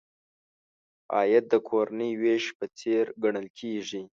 [1.15, 4.01] عاید د کورنۍ وېش په څېر ګڼل کیږي.